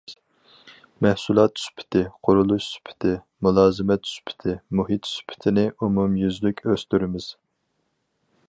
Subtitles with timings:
[1.05, 3.13] مەھسۇلات سۈپىتى، قۇرۇلۇش سۈپىتى،
[3.47, 7.33] مۇلازىمەت سۈپىتى، مۇھىت سۈپىتىنى ئومۇميۈزلۈك ئۆستۈرىمىز.